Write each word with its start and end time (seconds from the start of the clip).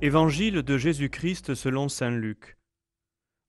Évangile 0.00 0.62
de 0.62 0.78
Jésus-Christ 0.78 1.56
selon 1.56 1.88
Saint 1.88 2.12
Luc. 2.12 2.56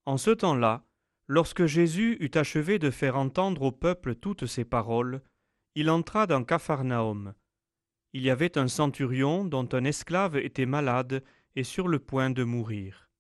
En 0.08 0.18
ce 0.18 0.32
temps-là, 0.32 0.84
lorsque 1.28 1.68
Jésus 1.68 2.18
eut 2.20 2.32
achevé 2.34 2.80
de 2.80 2.90
faire 2.90 3.18
entendre 3.18 3.62
au 3.62 3.72
peuple 3.72 4.16
toutes 4.16 4.48
ses 4.48 4.66
paroles, 4.66 5.22
il 5.76 5.92
entra 5.92 6.26
dans 6.26 6.44
Capharnaüm. 6.44 7.36
Il 8.14 8.24
y 8.24 8.32
avait 8.32 8.58
un 8.58 8.68
centurion 8.68 9.46
dont 9.46 9.70
un 9.74 9.84
esclave 9.84 10.38
était 10.38 10.66
malade 10.66 11.24
et 11.56 11.64
sur 11.64 11.88
le 11.88 12.00
point 12.00 12.32
de 12.32 12.44
mourir. 12.44 13.12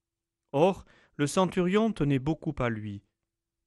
Or, 0.52 0.84
le 1.16 1.28
centurion 1.28 1.92
tenait 1.92 2.18
beaucoup 2.18 2.56
à 2.58 2.70
lui. 2.70 3.04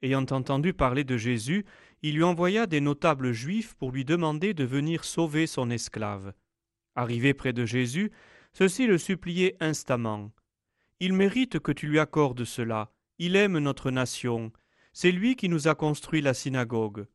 Ayant 0.03 0.27
entendu 0.33 0.73
parler 0.73 1.05
de 1.05 1.17
Jésus, 1.17 1.65
il 2.03 2.17
lui 2.17 2.25
envoya 2.25 2.67
des 2.67 2.81
notables 2.81 3.31
juifs 3.31 3.75
pour 3.75 3.93
lui 3.93 4.05
demander 4.05 4.55
de 4.55 4.65
venir 4.65 5.05
sauver 5.05 5.47
son 5.47 5.71
esclave. 5.71 6.33
Arrivé 6.97 7.33
près 7.33 7.53
de 7.53 7.65
Jésus, 7.65 8.11
ceux-ci 8.53 8.87
le 8.87 8.99
suppliaient 8.99 9.57
instamment. 9.61 10.31
Il 11.01 11.13
mérite 11.13 11.59
que 11.59 11.73
tu 11.73 11.87
lui 11.87 11.99
accordes 11.99 12.45
cela. 12.45 12.93
Il 13.19 13.37
aime 13.37 13.59
notre 13.59 13.91
nation. 13.91 14.53
C'est 14.93 15.13
lui 15.13 15.37
qui 15.37 15.49
nous 15.49 15.69
a 15.69 15.75
construit 15.75 16.21
la 16.21 16.35
synagogue. 16.35 17.07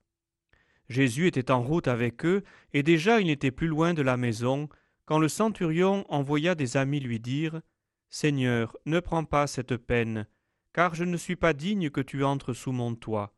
Jésus 0.90 1.28
était 1.28 1.52
en 1.52 1.62
route 1.62 1.88
avec 1.88 2.26
eux, 2.26 2.44
et 2.74 2.82
déjà 2.82 3.20
il 3.20 3.28
n'était 3.28 3.52
plus 3.52 3.68
loin 3.68 3.94
de 3.94 4.02
la 4.02 4.18
maison, 4.18 4.70
quand 5.06 5.20
le 5.20 5.30
centurion 5.30 6.06
envoya 6.10 6.56
des 6.56 6.78
amis 6.78 7.00
lui 7.00 7.20
dire 7.20 7.62
Seigneur, 8.10 8.76
ne 8.86 9.00
prends 9.00 9.26
pas 9.26 9.48
cette 9.48 9.78
peine, 9.78 10.28
car 10.74 10.96
je 10.96 11.04
ne 11.04 11.18
suis 11.18 11.36
pas 11.36 11.54
digne 11.54 11.90
que 11.90 12.02
tu 12.02 12.24
entres 12.24 12.54
sous 12.54 12.72
mon 12.72 12.96
toit. 12.96 13.36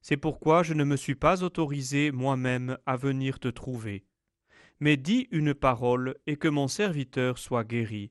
C'est 0.00 0.16
pourquoi 0.16 0.62
je 0.62 0.74
ne 0.74 0.84
me 0.84 0.96
suis 0.96 1.14
pas 1.14 1.42
autorisé 1.42 2.10
moi-même 2.10 2.78
à 2.86 2.96
venir 2.96 3.38
te 3.38 3.48
trouver 3.48 4.04
mais 4.82 4.96
dis 4.96 5.28
une 5.30 5.54
parole 5.54 6.16
et 6.26 6.34
que 6.34 6.48
mon 6.48 6.66
serviteur 6.66 7.38
soit 7.38 7.62
guéri. 7.62 8.10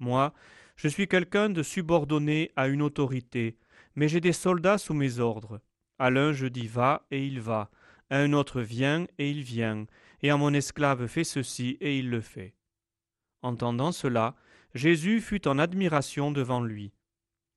Moi, 0.00 0.34
je 0.74 0.88
suis 0.88 1.06
quelqu'un 1.06 1.50
de 1.50 1.62
subordonné 1.62 2.50
à 2.56 2.66
une 2.66 2.82
autorité, 2.82 3.56
mais 3.94 4.08
j'ai 4.08 4.20
des 4.20 4.32
soldats 4.32 4.78
sous 4.78 4.92
mes 4.92 5.20
ordres. 5.20 5.60
À 6.00 6.10
l'un 6.10 6.32
je 6.32 6.48
dis 6.48 6.66
va 6.66 7.06
et 7.12 7.24
il 7.24 7.40
va, 7.40 7.70
à 8.10 8.16
un 8.18 8.32
autre 8.32 8.60
viens 8.60 9.06
et 9.18 9.30
il 9.30 9.44
vient, 9.44 9.86
et 10.20 10.30
à 10.30 10.36
mon 10.36 10.52
esclave 10.52 11.06
fais 11.06 11.22
ceci 11.22 11.78
et 11.80 12.00
il 12.00 12.10
le 12.10 12.20
fait. 12.20 12.56
Entendant 13.42 13.92
cela, 13.92 14.34
Jésus 14.74 15.20
fut 15.20 15.46
en 15.46 15.60
admiration 15.60 16.32
devant 16.32 16.60
lui. 16.60 16.92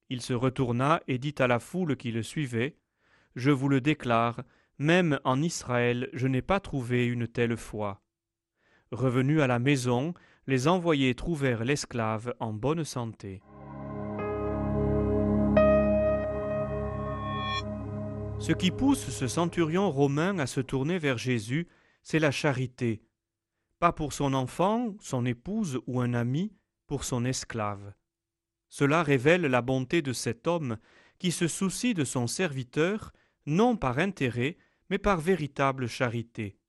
Il 0.10 0.22
se 0.22 0.34
retourna 0.34 1.02
et 1.08 1.18
dit 1.18 1.34
à 1.40 1.48
la 1.48 1.58
foule 1.58 1.98
qui 1.98 2.12
le 2.12 2.22
suivait 2.22 2.78
Je 3.36 3.50
vous 3.50 3.68
le 3.68 3.82
déclare, 3.82 4.44
même 4.78 5.20
en 5.24 5.42
Israël 5.42 6.08
je 6.14 6.28
n'ai 6.28 6.44
pas 6.44 6.60
trouvé 6.60 7.08
une 7.08 7.28
telle 7.28 7.58
foi. 7.58 8.03
Revenus 8.94 9.42
à 9.42 9.48
la 9.48 9.58
maison, 9.58 10.14
les 10.46 10.68
envoyés 10.68 11.16
trouvèrent 11.16 11.64
l'esclave 11.64 12.36
en 12.40 12.54
bonne 12.54 12.84
santé. 12.84 13.42
Ce 18.40 18.52
qui 18.52 18.70
pousse 18.70 19.10
ce 19.10 19.28
centurion 19.28 19.90
romain 19.90 20.38
à 20.38 20.46
se 20.46 20.62
tourner 20.62 21.00
vers 21.00 21.18
Jésus, 21.18 21.68
c'est 22.04 22.20
la 22.20 22.30
charité. 22.30 23.02
Pas 23.80 23.94
pour 23.94 24.14
son 24.14 24.36
enfant, 24.36 24.94
son 25.00 25.26
épouse 25.26 25.80
ou 25.88 26.00
un 26.00 26.14
ami, 26.14 26.54
pour 26.86 27.04
son 27.04 27.26
esclave. 27.26 27.96
Cela 28.70 29.02
révèle 29.02 29.42
la 29.42 29.64
bonté 29.64 30.04
de 30.04 30.14
cet 30.14 30.46
homme 30.46 30.78
qui 31.18 31.32
se 31.32 31.48
soucie 31.48 31.96
de 31.96 32.04
son 32.04 32.28
serviteur, 32.28 33.12
non 33.48 33.76
par 33.76 33.98
intérêt, 33.98 34.58
mais 34.92 35.00
par 35.00 35.20
véritable 35.20 35.88
charité. 35.88 36.60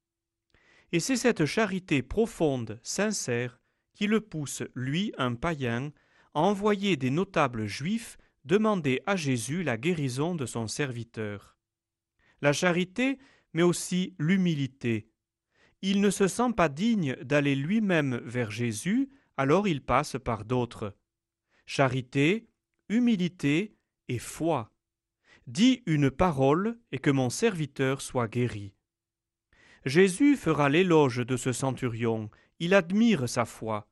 Et 0.95 1.01
c'est 1.01 1.17
cette 1.17 1.45
charité 1.45 2.03
profonde, 2.05 2.79
sincère, 2.85 3.61
qui 3.95 4.07
le 4.07 4.21
pousse, 4.21 4.63
lui, 4.77 5.13
un 5.19 5.35
païen, 5.35 5.91
à 6.35 6.41
envoyer 6.43 6.97
des 6.97 7.11
notables 7.11 7.67
juifs 7.67 8.17
demander 8.45 9.03
à 9.05 9.17
Jésus 9.17 9.65
la 9.65 9.77
guérison 9.77 10.37
de 10.37 10.47
son 10.47 10.69
serviteur. 10.69 11.57
La 12.43 12.53
charité, 12.53 13.19
mais 13.55 13.65
aussi 13.65 14.15
l'humilité. 14.21 15.09
Il 15.83 16.01
ne 16.01 16.11
se 16.11 16.29
sent 16.29 16.53
pas 16.57 16.69
digne 16.69 17.17
d'aller 17.25 17.57
lui-même 17.57 18.21
vers 18.25 18.53
Jésus, 18.53 19.11
alors 19.37 19.67
il 19.67 19.83
passe 19.83 20.17
par 20.25 20.45
d'autres. 20.45 20.97
Charité, 21.67 22.47
humilité 22.89 23.75
et 24.07 24.21
foi. 24.21 24.71
Dis 25.49 25.83
une 25.87 26.13
parole 26.13 26.79
et 26.93 27.01
que 27.01 27.11
mon 27.11 27.31
serviteur 27.31 28.01
soit 28.01 28.29
guéri. 28.29 28.77
Jésus 29.85 30.37
fera 30.37 30.69
l'éloge 30.69 31.19
de 31.19 31.37
ce 31.37 31.53
centurion, 31.53 32.31
il 32.59 32.73
admire 32.73 33.29
sa 33.29 33.45
foi. 33.45 33.87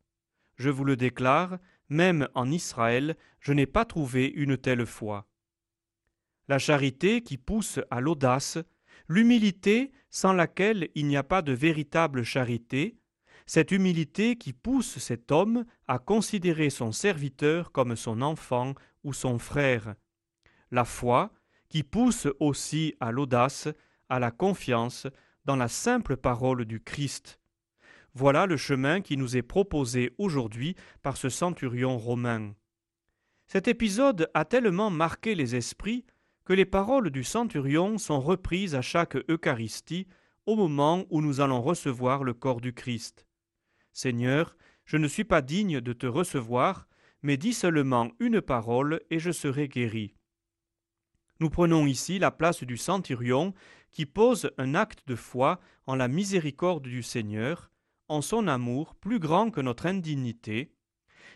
Je 0.56 0.70
vous 0.70 0.84
le 0.84 0.96
déclare, 0.96 1.58
même 1.90 2.28
en 2.34 2.50
Israël, 2.50 3.16
je 3.40 3.52
n'ai 3.52 3.66
pas 3.66 3.84
trouvé 3.84 4.26
une 4.26 4.56
telle 4.56 4.86
foi. 4.86 5.28
La 6.48 6.58
charité 6.58 7.20
qui 7.22 7.36
pousse 7.36 7.78
à 7.90 8.00
l'audace, 8.00 8.58
l'humilité 9.08 9.92
sans 10.08 10.32
laquelle 10.32 10.88
il 10.94 11.06
n'y 11.06 11.16
a 11.16 11.22
pas 11.22 11.42
de 11.42 11.52
véritable 11.52 12.22
charité, 12.22 12.96
cette 13.44 13.70
humilité 13.70 14.36
qui 14.36 14.52
pousse 14.52 14.98
cet 14.98 15.30
homme 15.30 15.64
à 15.88 15.98
considérer 15.98 16.70
son 16.70 16.92
serviteur 16.92 17.70
comme 17.72 17.96
son 17.96 18.22
enfant 18.22 18.74
ou 19.04 19.12
son 19.12 19.38
frère, 19.38 19.94
la 20.70 20.84
foi 20.84 21.32
qui 21.68 21.82
pousse 21.82 22.28
aussi 22.40 22.94
à 23.00 23.12
l'audace, 23.12 23.68
à 24.08 24.18
la 24.18 24.30
confiance, 24.30 25.06
dans 25.44 25.56
la 25.56 25.68
simple 25.68 26.16
parole 26.16 26.64
du 26.64 26.80
Christ. 26.80 27.40
Voilà 28.14 28.46
le 28.46 28.56
chemin 28.56 29.00
qui 29.00 29.16
nous 29.16 29.36
est 29.36 29.42
proposé 29.42 30.12
aujourd'hui 30.18 30.76
par 31.02 31.16
ce 31.16 31.28
centurion 31.28 31.98
romain. 31.98 32.54
Cet 33.46 33.68
épisode 33.68 34.30
a 34.34 34.44
tellement 34.44 34.90
marqué 34.90 35.34
les 35.34 35.56
esprits 35.56 36.04
que 36.44 36.52
les 36.52 36.64
paroles 36.64 37.10
du 37.10 37.24
centurion 37.24 37.98
sont 37.98 38.20
reprises 38.20 38.74
à 38.74 38.82
chaque 38.82 39.16
Eucharistie 39.30 40.06
au 40.46 40.56
moment 40.56 41.04
où 41.10 41.20
nous 41.20 41.40
allons 41.40 41.62
recevoir 41.62 42.24
le 42.24 42.34
corps 42.34 42.60
du 42.60 42.72
Christ. 42.72 43.26
Seigneur, 43.92 44.56
je 44.84 44.96
ne 44.96 45.06
suis 45.06 45.24
pas 45.24 45.42
digne 45.42 45.80
de 45.80 45.92
te 45.92 46.06
recevoir, 46.06 46.88
mais 47.22 47.36
dis 47.36 47.52
seulement 47.52 48.10
une 48.18 48.40
parole 48.40 49.00
et 49.10 49.18
je 49.18 49.30
serai 49.30 49.68
guéri. 49.68 50.16
Nous 51.42 51.50
prenons 51.50 51.86
ici 51.86 52.20
la 52.20 52.30
place 52.30 52.62
du 52.62 52.76
centurion 52.76 53.52
qui 53.90 54.06
pose 54.06 54.52
un 54.58 54.76
acte 54.76 55.08
de 55.08 55.16
foi 55.16 55.58
en 55.88 55.96
la 55.96 56.06
miséricorde 56.06 56.84
du 56.84 57.02
Seigneur, 57.02 57.72
en 58.06 58.22
son 58.22 58.46
amour 58.46 58.94
plus 58.94 59.18
grand 59.18 59.50
que 59.50 59.60
notre 59.60 59.86
indignité, 59.86 60.70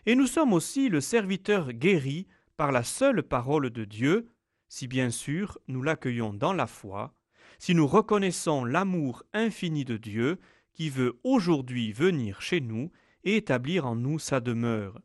et 0.06 0.14
nous 0.14 0.28
sommes 0.28 0.52
aussi 0.52 0.88
le 0.88 1.00
serviteur 1.00 1.72
guéri 1.72 2.28
par 2.56 2.70
la 2.70 2.84
seule 2.84 3.24
parole 3.24 3.70
de 3.70 3.84
Dieu, 3.84 4.28
si 4.68 4.86
bien 4.86 5.10
sûr 5.10 5.58
nous 5.66 5.82
l'accueillons 5.82 6.32
dans 6.32 6.52
la 6.52 6.68
foi, 6.68 7.12
si 7.58 7.74
nous 7.74 7.88
reconnaissons 7.88 8.64
l'amour 8.64 9.24
infini 9.32 9.84
de 9.84 9.96
Dieu 9.96 10.38
qui 10.72 10.88
veut 10.88 11.18
aujourd'hui 11.24 11.92
venir 11.92 12.40
chez 12.40 12.60
nous 12.60 12.92
et 13.24 13.34
établir 13.34 13.88
en 13.88 13.96
nous 13.96 14.20
sa 14.20 14.38
demeure. 14.38 15.00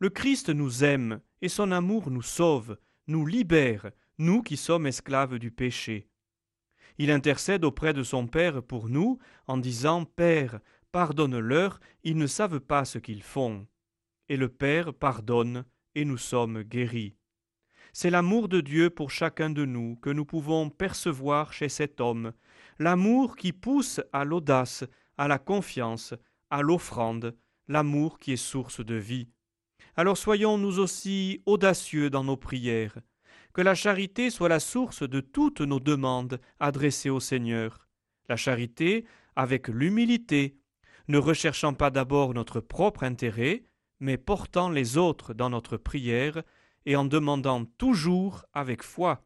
Le 0.00 0.10
Christ 0.10 0.48
nous 0.48 0.82
aime 0.82 1.20
et 1.40 1.48
son 1.48 1.70
amour 1.70 2.10
nous 2.10 2.20
sauve, 2.20 2.76
nous 3.06 3.26
libère, 3.26 3.90
nous 4.18 4.42
qui 4.42 4.56
sommes 4.56 4.86
esclaves 4.86 5.38
du 5.38 5.50
péché. 5.50 6.08
Il 6.98 7.10
intercède 7.10 7.64
auprès 7.64 7.92
de 7.92 8.02
son 8.02 8.26
Père 8.26 8.62
pour 8.62 8.88
nous 8.88 9.18
en 9.46 9.56
disant 9.56 10.04
Père, 10.04 10.60
pardonne-leur, 10.92 11.80
ils 12.04 12.16
ne 12.16 12.26
savent 12.26 12.60
pas 12.60 12.84
ce 12.84 12.98
qu'ils 12.98 13.22
font. 13.22 13.66
Et 14.28 14.36
le 14.36 14.48
Père 14.48 14.94
pardonne, 14.94 15.64
et 15.94 16.04
nous 16.04 16.18
sommes 16.18 16.62
guéris. 16.62 17.16
C'est 17.92 18.10
l'amour 18.10 18.48
de 18.48 18.60
Dieu 18.60 18.88
pour 18.88 19.10
chacun 19.10 19.50
de 19.50 19.64
nous 19.64 19.96
que 19.96 20.10
nous 20.10 20.24
pouvons 20.24 20.70
percevoir 20.70 21.52
chez 21.52 21.68
cet 21.68 22.00
homme, 22.00 22.32
l'amour 22.78 23.36
qui 23.36 23.52
pousse 23.52 24.00
à 24.12 24.24
l'audace, 24.24 24.84
à 25.18 25.28
la 25.28 25.38
confiance, 25.38 26.14
à 26.50 26.62
l'offrande, 26.62 27.36
l'amour 27.68 28.18
qui 28.18 28.32
est 28.32 28.36
source 28.36 28.84
de 28.84 28.94
vie. 28.94 29.28
Alors 29.94 30.16
soyons 30.16 30.56
nous 30.56 30.78
aussi 30.78 31.42
audacieux 31.44 32.08
dans 32.08 32.24
nos 32.24 32.38
prières, 32.38 32.98
que 33.52 33.60
la 33.60 33.74
charité 33.74 34.30
soit 34.30 34.48
la 34.48 34.60
source 34.60 35.02
de 35.02 35.20
toutes 35.20 35.60
nos 35.60 35.80
demandes 35.80 36.40
adressées 36.60 37.10
au 37.10 37.20
Seigneur. 37.20 37.86
La 38.30 38.36
charité 38.36 39.04
avec 39.36 39.68
l'humilité, 39.68 40.56
ne 41.08 41.18
recherchant 41.18 41.74
pas 41.74 41.90
d'abord 41.90 42.32
notre 42.32 42.60
propre 42.60 43.02
intérêt, 43.02 43.64
mais 44.00 44.16
portant 44.16 44.70
les 44.70 44.96
autres 44.96 45.34
dans 45.34 45.50
notre 45.50 45.76
prière 45.76 46.42
et 46.86 46.96
en 46.96 47.04
demandant 47.04 47.64
toujours 47.64 48.44
avec 48.54 48.82
foi. 48.82 49.24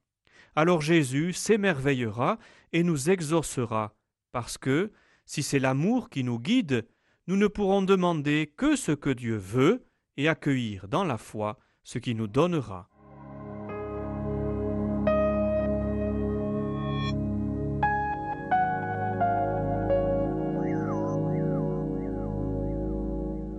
Alors 0.57 0.81
Jésus 0.81 1.33
s'émerveillera 1.33 2.39
et 2.73 2.83
nous 2.83 3.09
exaucera, 3.09 3.95
parce 4.33 4.59
que, 4.59 4.91
si 5.27 5.43
c'est 5.43 5.59
l'amour 5.59 6.11
qui 6.11 6.25
nous 6.25 6.41
guide, 6.41 6.89
nous 7.29 7.37
ne 7.37 7.47
pourrons 7.47 7.83
demander 7.83 8.53
que 8.57 8.75
ce 8.75 8.93
que 8.93 9.11
Dieu 9.11 9.37
veut 9.37 9.87
et 10.17 10.29
accueillir 10.29 10.89
dans 10.89 11.05
la 11.05 11.19
foi 11.19 11.59
ce 11.83 11.99
qui 11.99 12.15
nous 12.15 12.27
donnera. 12.27 12.89